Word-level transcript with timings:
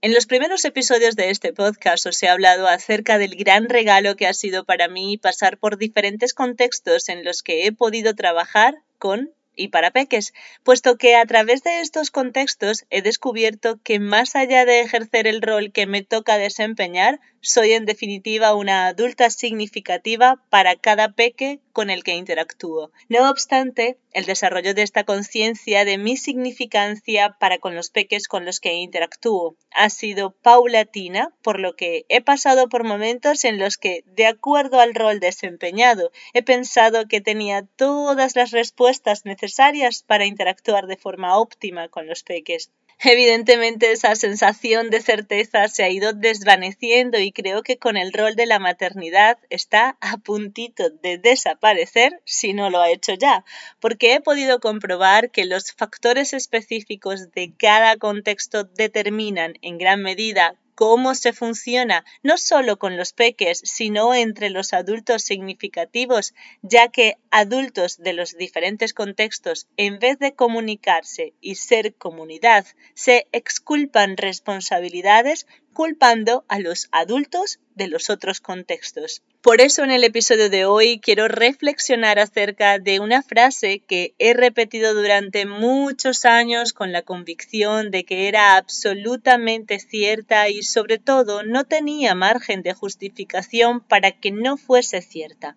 en 0.00 0.14
los 0.14 0.26
primeros 0.26 0.64
episodios 0.64 1.16
de 1.16 1.30
este 1.30 1.52
podcast 1.52 2.06
os 2.06 2.22
he 2.22 2.28
hablado 2.28 2.68
acerca 2.68 3.18
del 3.18 3.34
gran 3.34 3.68
regalo 3.68 4.14
que 4.14 4.28
ha 4.28 4.32
sido 4.32 4.64
para 4.64 4.86
mí 4.86 5.18
pasar 5.18 5.58
por 5.58 5.76
diferentes 5.76 6.34
contextos 6.34 7.08
en 7.08 7.24
los 7.24 7.42
que 7.42 7.66
he 7.66 7.72
podido 7.72 8.14
trabajar 8.14 8.76
con 8.98 9.32
y 9.58 9.68
para 9.68 9.90
peques, 9.90 10.32
puesto 10.62 10.96
que 10.96 11.16
a 11.16 11.26
través 11.26 11.64
de 11.64 11.80
estos 11.80 12.10
contextos 12.12 12.86
he 12.90 13.02
descubierto 13.02 13.80
que 13.82 13.98
más 13.98 14.36
allá 14.36 14.64
de 14.64 14.80
ejercer 14.80 15.26
el 15.26 15.42
rol 15.42 15.72
que 15.72 15.86
me 15.86 16.02
toca 16.02 16.38
desempeñar, 16.38 17.20
soy 17.40 17.72
en 17.72 17.84
definitiva 17.84 18.54
una 18.54 18.86
adulta 18.86 19.30
significativa 19.30 20.40
para 20.48 20.76
cada 20.76 21.12
peque 21.12 21.60
con 21.72 21.90
el 21.90 22.04
que 22.04 22.14
interactúo. 22.14 22.92
No 23.08 23.28
obstante, 23.28 23.98
el 24.12 24.24
desarrollo 24.24 24.74
de 24.74 24.82
esta 24.82 25.04
conciencia 25.04 25.84
de 25.84 25.98
mi 25.98 26.16
significancia 26.16 27.36
para 27.38 27.58
con 27.58 27.74
los 27.74 27.90
peques 27.90 28.28
con 28.28 28.44
los 28.44 28.60
que 28.60 28.74
interactúo 28.74 29.56
ha 29.70 29.90
sido 29.90 30.30
paulatina, 30.30 31.32
por 31.42 31.60
lo 31.60 31.76
que 31.76 32.04
he 32.08 32.20
pasado 32.20 32.68
por 32.68 32.84
momentos 32.84 33.44
en 33.44 33.58
los 33.58 33.76
que, 33.76 34.04
de 34.06 34.26
acuerdo 34.26 34.80
al 34.80 34.94
rol 34.94 35.20
desempeñado, 35.20 36.10
he 36.32 36.42
pensado 36.42 37.06
que 37.06 37.20
tenía 37.20 37.62
todas 37.76 38.36
las 38.36 38.50
respuestas 38.50 39.24
necesarias 39.24 40.02
para 40.02 40.26
interactuar 40.26 40.86
de 40.86 40.96
forma 40.96 41.38
óptima 41.38 41.88
con 41.88 42.06
los 42.06 42.22
peques. 42.22 42.70
Evidentemente 43.00 43.92
esa 43.92 44.16
sensación 44.16 44.90
de 44.90 45.00
certeza 45.00 45.68
se 45.68 45.84
ha 45.84 45.88
ido 45.88 46.14
desvaneciendo 46.14 47.18
y 47.20 47.30
creo 47.30 47.62
que 47.62 47.78
con 47.78 47.96
el 47.96 48.12
rol 48.12 48.34
de 48.34 48.46
la 48.46 48.58
maternidad 48.58 49.38
está 49.50 49.96
a 50.00 50.16
puntito 50.16 50.90
de 50.90 51.16
desaparecer 51.16 52.20
si 52.24 52.54
no 52.54 52.70
lo 52.70 52.80
ha 52.80 52.90
hecho 52.90 53.14
ya, 53.14 53.44
porque 53.78 54.14
he 54.14 54.20
podido 54.20 54.58
comprobar 54.58 55.30
que 55.30 55.44
los 55.44 55.72
factores 55.72 56.32
específicos 56.32 57.30
de 57.30 57.52
cada 57.56 57.96
contexto 57.98 58.64
determinan 58.64 59.54
en 59.62 59.78
gran 59.78 60.02
medida 60.02 60.56
cómo 60.78 61.16
se 61.16 61.32
funciona, 61.32 62.04
no 62.22 62.38
solo 62.38 62.78
con 62.78 62.96
los 62.96 63.12
peques, 63.12 63.60
sino 63.64 64.14
entre 64.14 64.48
los 64.48 64.72
adultos 64.72 65.22
significativos, 65.24 66.34
ya 66.62 66.86
que 66.86 67.18
adultos 67.32 67.98
de 67.98 68.12
los 68.12 68.36
diferentes 68.38 68.94
contextos, 68.94 69.66
en 69.76 69.98
vez 69.98 70.20
de 70.20 70.36
comunicarse 70.36 71.34
y 71.40 71.56
ser 71.56 71.96
comunidad, 71.96 72.64
se 72.94 73.26
exculpan 73.32 74.16
responsabilidades 74.16 75.48
culpando 75.78 76.44
a 76.48 76.58
los 76.58 76.88
adultos 76.90 77.60
de 77.76 77.86
los 77.86 78.10
otros 78.10 78.40
contextos. 78.40 79.22
Por 79.42 79.60
eso 79.60 79.84
en 79.84 79.92
el 79.92 80.02
episodio 80.02 80.50
de 80.50 80.64
hoy 80.64 80.98
quiero 80.98 81.28
reflexionar 81.28 82.18
acerca 82.18 82.80
de 82.80 82.98
una 82.98 83.22
frase 83.22 83.78
que 83.86 84.12
he 84.18 84.34
repetido 84.34 84.92
durante 84.92 85.46
muchos 85.46 86.24
años 86.24 86.72
con 86.72 86.90
la 86.90 87.02
convicción 87.02 87.92
de 87.92 88.02
que 88.02 88.26
era 88.26 88.56
absolutamente 88.56 89.78
cierta 89.78 90.48
y 90.48 90.64
sobre 90.64 90.98
todo 90.98 91.44
no 91.44 91.62
tenía 91.62 92.16
margen 92.16 92.64
de 92.64 92.74
justificación 92.74 93.78
para 93.78 94.10
que 94.10 94.32
no 94.32 94.56
fuese 94.56 95.00
cierta. 95.00 95.56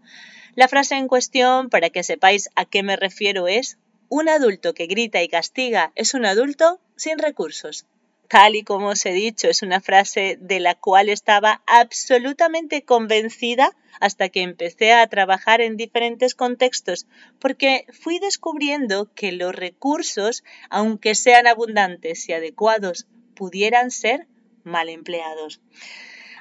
La 0.53 0.67
frase 0.67 0.97
en 0.97 1.07
cuestión, 1.07 1.71
para 1.71 1.89
que 1.89 2.03
sepáis 2.03 2.51
a 2.55 2.65
qué 2.65 2.83
me 2.83 2.95
refiero, 2.95 3.47
es 3.47 3.79
un 4.07 4.29
adulto 4.29 4.75
que 4.75 4.85
grita 4.85 5.23
y 5.23 5.29
castiga 5.29 5.91
es 5.95 6.13
un 6.13 6.27
adulto 6.27 6.79
sin 6.95 7.17
recursos 7.17 7.87
tal 8.31 8.55
y 8.55 8.63
como 8.63 8.87
os 8.87 9.05
he 9.05 9.11
dicho, 9.11 9.49
es 9.49 9.61
una 9.61 9.81
frase 9.81 10.37
de 10.39 10.61
la 10.61 10.75
cual 10.75 11.09
estaba 11.09 11.61
absolutamente 11.67 12.85
convencida 12.85 13.75
hasta 13.99 14.29
que 14.29 14.41
empecé 14.41 14.93
a 14.93 15.05
trabajar 15.07 15.59
en 15.59 15.75
diferentes 15.75 16.33
contextos, 16.33 17.07
porque 17.39 17.85
fui 17.91 18.19
descubriendo 18.19 19.11
que 19.15 19.33
los 19.33 19.53
recursos, 19.53 20.45
aunque 20.69 21.13
sean 21.13 21.45
abundantes 21.45 22.29
y 22.29 22.31
adecuados, 22.31 23.05
pudieran 23.35 23.91
ser 23.91 24.27
mal 24.63 24.87
empleados. 24.87 25.59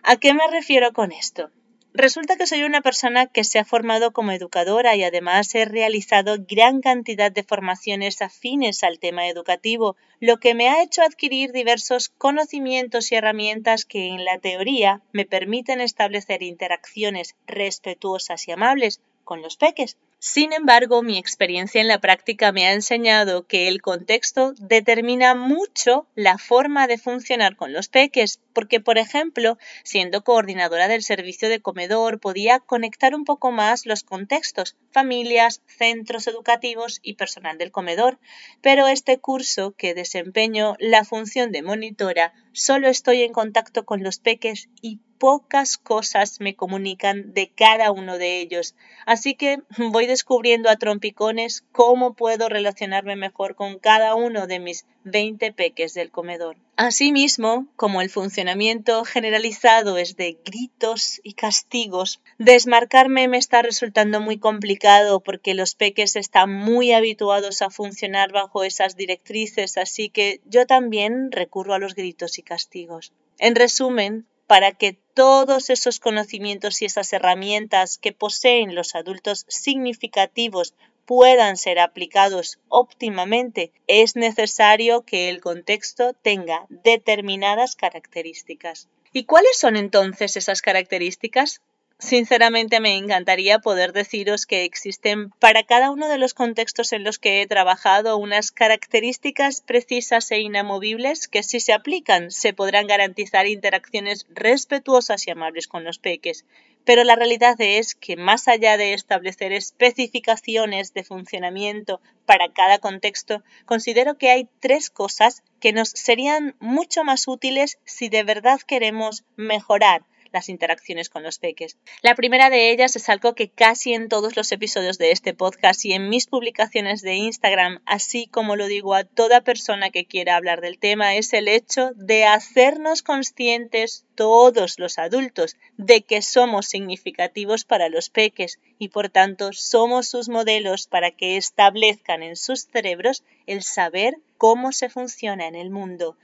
¿A 0.04 0.14
qué 0.14 0.32
me 0.32 0.46
refiero 0.46 0.92
con 0.92 1.10
esto? 1.10 1.50
Resulta 1.92 2.36
que 2.36 2.46
soy 2.46 2.62
una 2.62 2.82
persona 2.82 3.26
que 3.26 3.42
se 3.42 3.58
ha 3.58 3.64
formado 3.64 4.12
como 4.12 4.30
educadora 4.30 4.94
y 4.94 5.02
además 5.02 5.52
he 5.56 5.64
realizado 5.64 6.36
gran 6.38 6.80
cantidad 6.80 7.32
de 7.32 7.42
formaciones 7.42 8.22
afines 8.22 8.84
al 8.84 9.00
tema 9.00 9.26
educativo, 9.26 9.96
lo 10.20 10.38
que 10.38 10.54
me 10.54 10.68
ha 10.68 10.82
hecho 10.84 11.02
adquirir 11.02 11.50
diversos 11.50 12.08
conocimientos 12.08 13.10
y 13.10 13.16
herramientas 13.16 13.84
que 13.84 14.06
en 14.06 14.24
la 14.24 14.38
teoría 14.38 15.02
me 15.12 15.26
permiten 15.26 15.80
establecer 15.80 16.44
interacciones 16.44 17.34
respetuosas 17.48 18.46
y 18.46 18.52
amables 18.52 19.00
con 19.24 19.42
los 19.42 19.56
peques. 19.56 19.96
Sin 20.18 20.52
embargo, 20.52 21.02
mi 21.02 21.18
experiencia 21.18 21.80
en 21.80 21.88
la 21.88 22.00
práctica 22.00 22.52
me 22.52 22.66
ha 22.66 22.72
enseñado 22.72 23.46
que 23.46 23.68
el 23.68 23.80
contexto 23.80 24.52
determina 24.58 25.34
mucho 25.34 26.06
la 26.14 26.36
forma 26.36 26.86
de 26.86 26.98
funcionar 26.98 27.56
con 27.56 27.72
los 27.72 27.88
peques, 27.88 28.40
porque, 28.60 28.78
por 28.78 28.98
ejemplo, 28.98 29.56
siendo 29.84 30.22
coordinadora 30.22 30.86
del 30.86 31.02
servicio 31.02 31.48
de 31.48 31.62
comedor, 31.62 32.20
podía 32.20 32.58
conectar 32.60 33.14
un 33.14 33.24
poco 33.24 33.52
más 33.52 33.86
los 33.86 34.02
contextos, 34.02 34.76
familias, 34.90 35.62
centros 35.64 36.26
educativos 36.26 37.00
y 37.02 37.14
personal 37.14 37.56
del 37.56 37.70
comedor. 37.70 38.18
Pero 38.60 38.86
este 38.86 39.18
curso, 39.18 39.72
que 39.78 39.94
desempeño 39.94 40.76
la 40.78 41.06
función 41.06 41.52
de 41.52 41.62
monitora, 41.62 42.34
solo 42.52 42.88
estoy 42.88 43.22
en 43.22 43.32
contacto 43.32 43.86
con 43.86 44.02
los 44.02 44.18
peques 44.18 44.68
y 44.82 44.98
pocas 45.16 45.78
cosas 45.78 46.38
me 46.38 46.54
comunican 46.54 47.32
de 47.32 47.50
cada 47.50 47.92
uno 47.92 48.18
de 48.18 48.40
ellos. 48.40 48.74
Así 49.06 49.36
que 49.36 49.62
voy 49.78 50.04
descubriendo 50.04 50.68
a 50.68 50.76
trompicones 50.76 51.64
cómo 51.72 52.12
puedo 52.12 52.50
relacionarme 52.50 53.16
mejor 53.16 53.54
con 53.54 53.78
cada 53.78 54.14
uno 54.16 54.46
de 54.46 54.60
mis 54.60 54.84
20 55.04 55.50
peques 55.54 55.94
del 55.94 56.10
comedor. 56.10 56.56
Asimismo, 56.82 57.66
como 57.76 58.00
el 58.00 58.08
funcionamiento 58.08 59.04
generalizado 59.04 59.98
es 59.98 60.16
de 60.16 60.38
gritos 60.42 61.20
y 61.22 61.34
castigos, 61.34 62.22
desmarcarme 62.38 63.28
me 63.28 63.36
está 63.36 63.60
resultando 63.60 64.18
muy 64.18 64.38
complicado 64.38 65.20
porque 65.20 65.52
los 65.52 65.74
peques 65.74 66.16
están 66.16 66.50
muy 66.50 66.92
habituados 66.92 67.60
a 67.60 67.68
funcionar 67.68 68.32
bajo 68.32 68.64
esas 68.64 68.96
directrices, 68.96 69.76
así 69.76 70.08
que 70.08 70.40
yo 70.46 70.64
también 70.64 71.30
recurro 71.32 71.74
a 71.74 71.78
los 71.78 71.94
gritos 71.94 72.38
y 72.38 72.42
castigos. 72.42 73.12
En 73.38 73.56
resumen, 73.56 74.26
para 74.46 74.72
que 74.72 74.96
todos 75.12 75.68
esos 75.68 76.00
conocimientos 76.00 76.80
y 76.80 76.86
esas 76.86 77.12
herramientas 77.12 77.98
que 77.98 78.12
poseen 78.12 78.74
los 78.74 78.94
adultos 78.94 79.44
significativos 79.48 80.74
puedan 81.10 81.56
ser 81.56 81.80
aplicados 81.80 82.60
óptimamente, 82.68 83.72
es 83.88 84.14
necesario 84.14 85.02
que 85.02 85.28
el 85.28 85.40
contexto 85.40 86.12
tenga 86.12 86.66
determinadas 86.68 87.74
características. 87.74 88.88
¿Y 89.12 89.24
cuáles 89.24 89.58
son 89.58 89.74
entonces 89.74 90.36
esas 90.36 90.62
características? 90.62 91.62
Sinceramente 91.98 92.78
me 92.78 92.96
encantaría 92.96 93.58
poder 93.58 93.92
deciros 93.92 94.46
que 94.46 94.64
existen 94.64 95.30
para 95.40 95.64
cada 95.64 95.90
uno 95.90 96.08
de 96.08 96.16
los 96.16 96.32
contextos 96.32 96.92
en 96.92 97.02
los 97.02 97.18
que 97.18 97.42
he 97.42 97.46
trabajado 97.48 98.16
unas 98.16 98.52
características 98.52 99.62
precisas 99.62 100.30
e 100.30 100.38
inamovibles 100.38 101.26
que 101.26 101.42
si 101.42 101.58
se 101.58 101.72
aplican 101.72 102.30
se 102.30 102.52
podrán 102.52 102.86
garantizar 102.86 103.48
interacciones 103.48 104.26
respetuosas 104.30 105.26
y 105.26 105.32
amables 105.32 105.66
con 105.66 105.82
los 105.82 105.98
peques. 105.98 106.46
Pero 106.84 107.04
la 107.04 107.14
realidad 107.16 107.56
es 107.58 107.94
que 107.94 108.16
más 108.16 108.48
allá 108.48 108.76
de 108.76 108.94
establecer 108.94 109.52
especificaciones 109.52 110.92
de 110.94 111.04
funcionamiento 111.04 112.00
para 112.26 112.52
cada 112.52 112.78
contexto, 112.78 113.42
considero 113.66 114.16
que 114.16 114.30
hay 114.30 114.48
tres 114.60 114.90
cosas 114.90 115.42
que 115.60 115.72
nos 115.72 115.90
serían 115.90 116.56
mucho 116.58 117.04
más 117.04 117.28
útiles 117.28 117.78
si 117.84 118.08
de 118.08 118.22
verdad 118.22 118.60
queremos 118.66 119.24
mejorar 119.36 120.02
las 120.32 120.48
interacciones 120.48 121.08
con 121.08 121.22
los 121.22 121.38
peques. 121.38 121.76
La 122.02 122.14
primera 122.14 122.50
de 122.50 122.70
ellas 122.70 122.96
es 122.96 123.08
algo 123.08 123.34
que 123.34 123.48
casi 123.48 123.94
en 123.94 124.08
todos 124.08 124.36
los 124.36 124.52
episodios 124.52 124.98
de 124.98 125.10
este 125.10 125.34
podcast 125.34 125.84
y 125.84 125.92
en 125.92 126.08
mis 126.08 126.26
publicaciones 126.26 127.02
de 127.02 127.14
Instagram, 127.14 127.80
así 127.86 128.26
como 128.26 128.56
lo 128.56 128.66
digo 128.66 128.94
a 128.94 129.04
toda 129.04 129.40
persona 129.42 129.90
que 129.90 130.06
quiera 130.06 130.36
hablar 130.36 130.60
del 130.60 130.78
tema, 130.78 131.14
es 131.14 131.32
el 131.32 131.48
hecho 131.48 131.92
de 131.94 132.24
hacernos 132.24 133.02
conscientes 133.02 134.04
todos 134.14 134.78
los 134.78 134.98
adultos 134.98 135.56
de 135.76 136.02
que 136.02 136.20
somos 136.22 136.66
significativos 136.66 137.64
para 137.64 137.88
los 137.88 138.10
peques 138.10 138.58
y 138.78 138.88
por 138.88 139.08
tanto 139.08 139.52
somos 139.52 140.08
sus 140.08 140.28
modelos 140.28 140.86
para 140.86 141.10
que 141.10 141.36
establezcan 141.36 142.22
en 142.22 142.36
sus 142.36 142.66
cerebros 142.66 143.24
el 143.46 143.62
saber 143.62 144.16
cómo 144.36 144.72
se 144.72 144.88
funciona 144.88 145.46
en 145.46 145.54
el 145.54 145.70
mundo. 145.70 146.16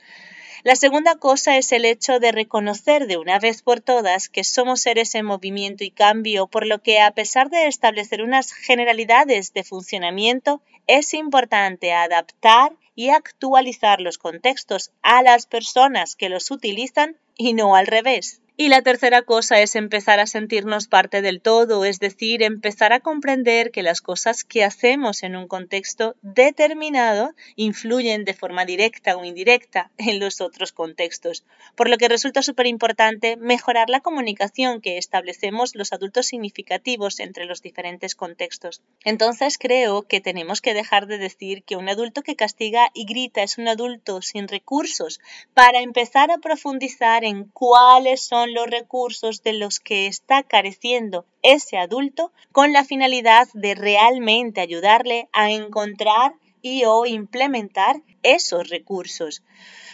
La 0.62 0.74
segunda 0.74 1.16
cosa 1.16 1.56
es 1.58 1.70
el 1.72 1.84
hecho 1.84 2.18
de 2.18 2.32
reconocer 2.32 3.06
de 3.06 3.16
una 3.16 3.38
vez 3.38 3.62
por 3.62 3.80
todas 3.80 4.28
que 4.28 4.42
somos 4.42 4.80
seres 4.80 5.14
en 5.14 5.26
movimiento 5.26 5.84
y 5.84 5.90
cambio, 5.90 6.46
por 6.46 6.66
lo 6.66 6.82
que 6.82 7.00
a 7.00 7.10
pesar 7.10 7.50
de 7.50 7.66
establecer 7.66 8.22
unas 8.22 8.52
generalidades 8.52 9.52
de 9.52 9.64
funcionamiento, 9.64 10.62
es 10.86 11.14
importante 11.14 11.92
adaptar 11.92 12.72
y 12.94 13.10
actualizar 13.10 14.00
los 14.00 14.18
contextos 14.18 14.90
a 15.02 15.22
las 15.22 15.46
personas 15.46 16.16
que 16.16 16.30
los 16.30 16.50
utilizan 16.50 17.16
y 17.36 17.52
no 17.52 17.76
al 17.76 17.86
revés. 17.86 18.40
Y 18.58 18.68
la 18.68 18.80
tercera 18.80 19.20
cosa 19.20 19.60
es 19.60 19.76
empezar 19.76 20.18
a 20.18 20.26
sentirnos 20.26 20.88
parte 20.88 21.20
del 21.20 21.42
todo, 21.42 21.84
es 21.84 21.98
decir, 21.98 22.42
empezar 22.42 22.94
a 22.94 23.00
comprender 23.00 23.70
que 23.70 23.82
las 23.82 24.00
cosas 24.00 24.44
que 24.44 24.64
hacemos 24.64 25.22
en 25.24 25.36
un 25.36 25.46
contexto 25.46 26.16
determinado 26.22 27.34
influyen 27.56 28.24
de 28.24 28.32
forma 28.32 28.64
directa 28.64 29.18
o 29.18 29.26
indirecta 29.26 29.90
en 29.98 30.20
los 30.20 30.40
otros 30.40 30.72
contextos, 30.72 31.44
por 31.74 31.90
lo 31.90 31.98
que 31.98 32.08
resulta 32.08 32.40
súper 32.40 32.66
importante 32.66 33.36
mejorar 33.36 33.90
la 33.90 34.00
comunicación 34.00 34.80
que 34.80 34.96
establecemos 34.96 35.74
los 35.74 35.92
adultos 35.92 36.24
significativos 36.24 37.20
entre 37.20 37.44
los 37.44 37.60
diferentes 37.60 38.14
contextos. 38.14 38.80
Entonces 39.04 39.58
creo 39.58 40.04
que 40.04 40.22
tenemos 40.22 40.62
que 40.62 40.72
dejar 40.72 41.06
de 41.08 41.18
decir 41.18 41.62
que 41.62 41.76
un 41.76 41.90
adulto 41.90 42.22
que 42.22 42.36
castiga 42.36 42.88
y 42.94 43.04
grita 43.04 43.42
es 43.42 43.58
un 43.58 43.68
adulto 43.68 44.22
sin 44.22 44.48
recursos 44.48 45.20
para 45.52 45.80
empezar 45.80 46.30
a 46.30 46.38
profundizar 46.38 47.22
en 47.22 47.44
cuáles 47.44 48.22
son 48.22 48.45
los 48.54 48.66
recursos 48.66 49.42
de 49.42 49.52
los 49.52 49.80
que 49.80 50.06
está 50.06 50.42
careciendo 50.42 51.26
ese 51.42 51.78
adulto 51.78 52.32
con 52.52 52.72
la 52.72 52.84
finalidad 52.84 53.48
de 53.54 53.74
realmente 53.74 54.60
ayudarle 54.60 55.28
a 55.32 55.50
encontrar 55.50 56.34
y 56.62 56.84
o 56.84 57.06
implementar 57.06 58.02
esos 58.22 58.68
recursos. 58.68 59.42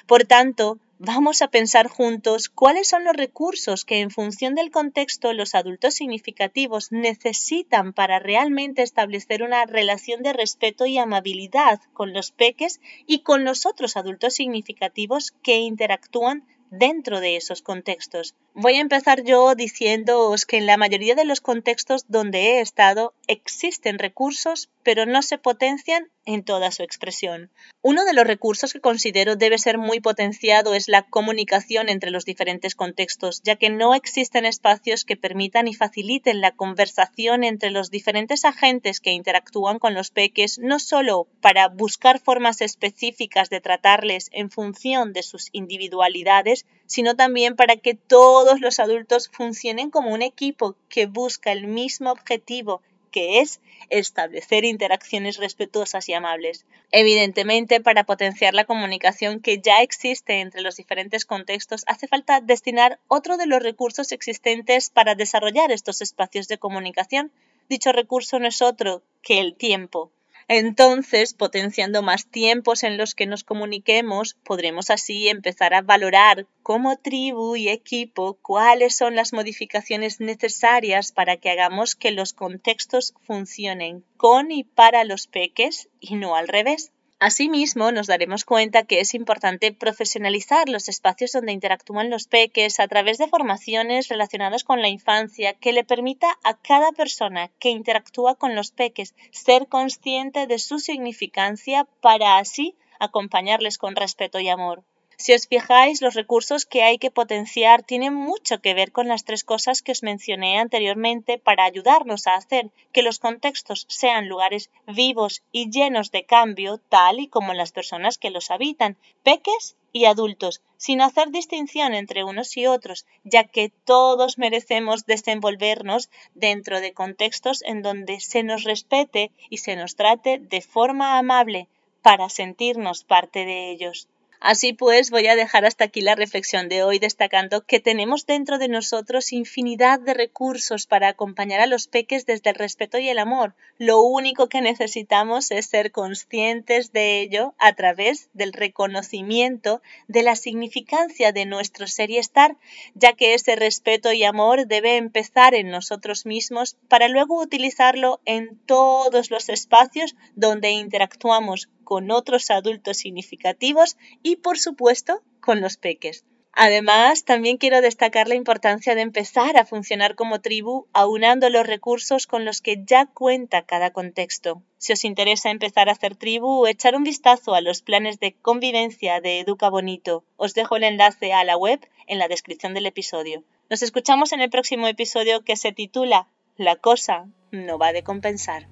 Por 0.07 0.25
tanto, 0.25 0.79
vamos 0.99 1.43
a 1.43 1.49
pensar 1.49 1.89
juntos 1.89 2.49
cuáles 2.49 2.89
son 2.89 3.05
los 3.05 3.15
recursos 3.15 3.85
que 3.85 4.01
en 4.01 4.11
función 4.11 4.55
del 4.55 4.71
contexto 4.71 5.33
los 5.33 5.55
adultos 5.55 5.95
significativos 5.95 6.93
necesitan 6.93 7.93
para 7.93 8.21
realmente 8.21 8.83
establecer 8.83 9.43
una 9.43 9.67
relación 9.67 10.23
de 10.23 10.33
respeto 10.33 10.87
y 10.87 10.99
amabilidad 10.99 11.81
con 11.93 12.13
los 12.13 12.31
peques 12.31 12.81
y 13.07 13.21
con 13.21 13.45
los 13.45 13.67
otros 13.67 13.97
adultos 13.97 14.35
significativos 14.35 15.33
que 15.43 15.59
interactúan 15.59 16.47
dentro 16.73 17.21
de 17.21 17.37
esos 17.37 17.61
contextos. 17.61 18.35
Voy 18.55 18.75
a 18.75 18.81
empezar 18.81 19.23
yo 19.23 19.55
diciéndoos 19.55 20.47
que 20.47 20.57
en 20.57 20.67
la 20.67 20.79
mayoría 20.79 21.15
de 21.15 21.27
los 21.27 21.41
contextos 21.41 22.07
donde 22.09 22.39
he 22.39 22.61
estado 22.61 23.15
existen 23.27 23.99
recursos, 23.99 24.71
pero 24.83 25.07
no 25.07 25.23
se 25.23 25.39
potencian 25.39 26.11
en 26.25 26.45
toda 26.45 26.71
su 26.71 26.83
expresión. 26.83 27.51
Uno 27.83 28.05
de 28.05 28.13
los 28.13 28.27
recursos 28.27 28.73
que 28.73 28.81
considero 28.81 29.37
debe 29.37 29.59
ser 29.59 29.77
muy 29.77 30.01
potenciado 30.01 30.75
es 30.75 30.89
la 30.89 31.03
comunicación 31.03 31.89
entre 31.89 32.11
los 32.11 32.25
diferentes 32.25 32.75
contextos, 32.75 33.43
ya 33.43 33.57
que 33.57 33.71
no 33.71 33.95
existen 33.95 34.45
espacios 34.45 35.05
que 35.05 35.17
permitan 35.17 35.69
y 35.69 35.75
faciliten 35.75 36.41
la 36.41 36.53
conversación 36.53 37.43
entre 37.43 37.71
los 37.71 37.91
diferentes 37.91 38.45
agentes 38.45 39.01
que 39.01 39.13
interactúan 39.13 39.79
con 39.79 39.95
los 39.95 40.11
peques, 40.11 40.59
no 40.59 40.79
solo 40.79 41.27
para 41.41 41.69
buscar 41.69 42.21
formas 42.21 42.61
específicas 42.61 43.51
de 43.51 43.61
tratarles 43.61 44.29
en 44.33 44.51
función 44.51 45.13
de 45.13 45.23
sus 45.23 45.49
individualidades, 45.53 46.62
sino 46.87 47.17
también 47.17 47.57
para 47.57 47.77
que 47.77 47.95
todos 47.95 48.61
los 48.61 48.79
adultos 48.79 49.31
funcionen 49.33 49.91
como 49.91 50.11
un 50.13 50.23
equipo 50.23 50.77
que 50.89 51.07
busca 51.07 51.53
el 51.53 51.67
mismo 51.67 52.11
objetivo 52.11 52.83
que 53.13 53.41
es 53.41 53.61
establecer 53.91 54.65
interacciones 54.65 55.37
respetuosas 55.37 56.09
y 56.09 56.15
amables. 56.15 56.65
Evidentemente, 56.91 57.81
para 57.81 58.05
potenciar 58.05 58.55
la 58.55 58.65
comunicación 58.65 59.41
que 59.41 59.61
ya 59.61 59.83
existe 59.83 60.41
entre 60.41 60.63
los 60.63 60.77
diferentes 60.77 61.25
contextos, 61.25 61.85
hace 61.87 62.09
falta 62.09 62.41
destinar 62.41 62.99
otro 63.07 63.37
de 63.37 63.47
los 63.47 63.63
recursos 63.63 64.11
existentes 64.11 64.91
para 64.91 65.15
desarrollar 65.15 65.71
estos 65.71 66.01
espacios 66.01 66.49
de 66.49 66.59
comunicación. 66.59 67.31
Dicho 67.69 67.93
recurso 67.93 68.39
no 68.39 68.49
es 68.49 68.63
otro 68.63 69.03
que 69.23 69.39
el 69.39 69.55
tiempo. 69.55 70.11
Entonces, 70.49 71.35
potenciando 71.35 72.03
más 72.03 72.27
tiempos 72.27 72.83
en 72.83 72.97
los 72.97 73.15
que 73.15 73.27
nos 73.27 73.45
comuniquemos, 73.45 74.35
podremos 74.45 74.91
así 74.91 75.29
empezar 75.29 75.75
a 75.75 75.83
valorar 75.83 76.47
como 76.63 76.97
tribu 76.97 77.57
y 77.57 77.69
equipo 77.69 78.39
cuáles 78.43 78.97
son 78.97 79.15
las 79.15 79.33
modificaciones 79.33 80.21
necesarias 80.21 81.13
para 81.13 81.37
que 81.37 81.51
hagamos 81.51 81.95
que 81.95 82.11
los 82.11 82.33
contextos 82.33 83.15
funcionen 83.23 84.05
con 84.17 84.51
y 84.51 84.65
para 84.65 85.05
los 85.05 85.27
peques 85.27 85.89
y 86.01 86.17
no 86.17 86.37
al 86.37 86.49
revés. 86.49 86.93
Asimismo, 87.25 87.93
nos 87.93 88.09
daremos 88.09 88.45
cuenta 88.45 88.83
que 88.83 88.99
es 88.99 89.15
importante 89.15 89.71
profesionalizar 89.71 90.69
los 90.69 90.89
espacios 90.89 91.31
donde 91.31 91.53
interactúan 91.53 92.11
los 92.11 92.27
peques 92.27 92.81
a 92.81 92.89
través 92.89 93.17
de 93.17 93.29
formaciones 93.29 94.09
relacionadas 94.09 94.65
con 94.65 94.83
la 94.83 94.89
infancia 94.89 95.53
que 95.53 95.73
le 95.73 95.85
permita 95.85 96.37
a 96.43 96.55
cada 96.55 96.91
persona 96.91 97.49
que 97.61 97.71
interactúa 97.71 98.35
con 98.35 98.57
los 98.57 98.73
peques 98.73 99.15
ser 99.31 99.69
consciente 99.69 100.49
de 100.49 100.59
su 100.59 100.81
significancia 100.81 101.87
para 102.01 102.39
así 102.39 102.75
acompañarles 102.99 103.79
con 103.79 103.95
respeto 103.95 104.41
y 104.41 104.49
amor. 104.49 104.83
Si 105.25 105.33
os 105.39 105.47
fijáis, 105.47 106.03
los 106.03 106.15
recursos 106.15 106.67
que 106.67 106.83
hay 106.83 106.99
que 106.99 107.13
potenciar 107.13 107.85
tienen 107.85 108.13
mucho 108.13 108.61
que 108.61 108.75
ver 108.75 108.91
con 108.91 109.07
las 109.07 109.23
tres 109.23 109.45
cosas 109.45 109.81
que 109.81 109.93
os 109.93 110.03
mencioné 110.03 110.59
anteriormente 110.59 111.39
para 111.39 111.63
ayudarnos 111.65 112.27
a 112.27 112.35
hacer 112.35 112.65
que 112.93 113.05
los 113.07 113.21
contextos 113.21 113.87
sean 113.89 114.29
lugares 114.29 114.69
vivos 114.89 115.45
y 115.53 115.71
llenos 115.71 116.11
de 116.11 116.25
cambio, 116.25 116.79
tal 116.89 117.21
y 117.21 117.29
como 117.29 117.55
las 117.55 117.71
personas 117.71 118.19
que 118.19 118.31
los 118.31 118.51
habitan, 118.51 118.97
peques 119.23 119.77
y 119.93 120.07
adultos, 120.07 120.61
sin 120.77 121.01
hacer 121.01 121.31
distinción 121.31 121.95
entre 121.95 122.25
unos 122.25 122.57
y 122.57 122.67
otros, 122.67 123.07
ya 123.23 123.45
que 123.45 123.69
todos 123.69 124.39
merecemos 124.39 125.07
desenvolvernos 125.07 126.11
dentro 126.35 126.81
de 126.81 126.95
contextos 126.95 127.63
en 127.63 127.83
donde 127.83 128.19
se 128.19 128.43
nos 128.43 128.65
respete 128.65 129.31
y 129.49 129.59
se 129.59 129.77
nos 129.77 129.95
trate 129.95 130.41
de 130.41 130.63
forma 130.63 131.17
amable 131.17 131.69
para 132.03 132.29
sentirnos 132.29 133.05
parte 133.05 133.45
de 133.45 133.71
ellos. 133.71 134.09
Así 134.45 134.73
pues, 134.73 135.13
voy 135.13 135.29
a 135.29 135.37
dejar 135.37 135.65
hasta 135.65 135.85
aquí 135.85 136.01
la 136.01 136.17
reflexión 136.17 136.69
de 136.69 136.83
hoy 136.83 136.99
destacando 136.99 137.65
que 137.65 137.79
tenemos 137.79 138.27
dentro 138.27 138.59
de 138.59 138.67
nosotros 138.67 139.33
infinidad 139.33 140.01
de 140.01 140.15
recursos 140.15 140.89
para 140.89 141.07
acompañar 141.07 141.61
a 141.61 141.69
los 141.69 141.87
peques 141.87 142.27
desde 142.27 142.51
el 142.51 142.57
respeto 142.57 142.99
y 142.99 143.09
el 143.09 143.21
amor. 143.21 143.55
Lo 143.79 144.03
único 144.03 144.49
que 144.49 144.61
necesitamos 144.61 145.53
es 145.53 145.67
ser 145.67 145.93
conscientes 145.93 146.93
de 146.93 147.21
ello 147.21 147.55
a 147.59 147.75
través 147.75 148.31
del 148.33 148.53
reconocimiento 148.53 149.81
de 150.09 150.25
la 150.25 150.35
significancia 150.35 151.31
de 151.31 151.47
nuestro 151.47 151.87
ser 151.87 152.11
y 152.11 152.19
estar, 152.19 152.57
ya 152.97 153.13
que 153.13 153.35
ese 153.35 153.55
respeto 153.55 154.13
y 154.13 154.25
amor 154.25 154.67
debe 154.67 154.97
empezar 154.97 155.55
en 155.55 155.71
nosotros 155.71 156.27
mismos 156.27 156.77
para 156.89 157.07
luego 157.07 157.41
utilizarlo 157.41 158.21
en 158.25 158.59
todos 158.67 159.31
los 159.31 159.49
espacios 159.49 160.17
donde 160.35 160.73
interactuamos 160.73 161.69
con 161.83 162.11
otros 162.11 162.51
adultos 162.51 162.99
significativos 162.99 163.97
y, 164.23 164.37
por 164.37 164.59
supuesto, 164.59 165.23
con 165.41 165.61
los 165.61 165.77
peques. 165.77 166.25
Además, 166.55 167.25
también 167.25 167.57
quiero 167.57 167.81
destacar 167.81 168.29
la 168.29 168.35
importancia 168.35 168.95
de 168.95 169.01
empezar 169.01 169.57
a 169.57 169.65
funcionar 169.65 170.15
como 170.15 170.43
tribu 170.43 170.87
aunando 170.93 171.49
los 171.49 171.67
recursos 171.67 172.27
con 172.27 172.45
los 172.45 172.61
que 172.61 172.85
ya 172.85 173.07
cuenta 173.07 173.63
cada 173.63 173.91
contexto. 173.91 174.63
Si 174.77 174.93
os 174.93 175.05
interesa 175.05 175.51
empezar 175.51 175.89
a 175.89 175.93
hacer 175.93 176.15
tribu, 176.15 176.67
echar 176.67 176.95
un 176.95 177.05
vistazo 177.05 177.55
a 177.55 177.63
los 177.63 177.81
planes 177.81 178.21
de 178.21 178.35
convivencia 178.35 179.23
de 179.23 179.41
Educa 179.41 179.71
Bonito. 179.71 180.25
Os 180.37 180.53
dejo 180.53 180.77
el 180.77 180.85
enlace 180.85 181.33
a 181.33 181.43
la 181.45 181.57
web 181.57 181.81
en 182.07 182.19
la 182.19 182.29
descripción 182.29 182.75
del 182.75 182.85
episodio. 182.85 183.45
Nos 183.71 183.83
escuchamos 183.83 184.33
en 184.33 184.43
el 184.43 184.51
próximo 184.51 184.87
episodio 184.89 185.45
que 185.45 185.57
se 185.57 185.73
titula 185.73 186.29
La 186.59 186.77
cosa 186.77 187.29
no 187.51 187.79
va 187.79 187.95
de 187.95 188.03
compensar. 188.03 188.69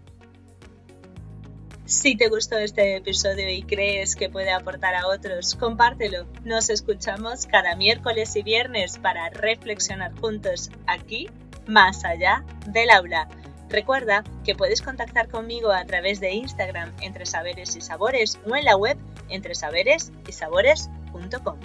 Si 1.91 2.15
te 2.15 2.29
gustó 2.29 2.57
este 2.57 2.95
episodio 2.95 3.51
y 3.51 3.65
crees 3.65 4.15
que 4.15 4.31
puede 4.31 4.53
aportar 4.53 4.95
a 4.95 5.09
otros, 5.09 5.57
compártelo. 5.57 6.25
Nos 6.45 6.71
escuchamos 6.71 7.47
cada 7.47 7.75
miércoles 7.75 8.37
y 8.37 8.45
viernes 8.45 8.99
para 8.99 9.29
reflexionar 9.31 10.13
juntos 10.21 10.71
aquí, 10.87 11.29
más 11.67 12.05
allá 12.05 12.45
del 12.69 12.91
aula. 12.91 13.29
Recuerda 13.69 14.23
que 14.45 14.55
puedes 14.55 14.83
contactar 14.83 15.29
conmigo 15.29 15.73
a 15.73 15.85
través 15.85 16.21
de 16.21 16.31
Instagram 16.31 16.93
entre 17.01 17.27
saberes 17.27 17.75
y 17.75 17.81
sabores 17.81 18.39
o 18.49 18.55
en 18.55 18.67
la 18.67 18.77
web 18.77 18.97
entre 19.29 19.57
saberes 19.57 20.13
y 20.29 20.31
sabores.com. 20.31 21.59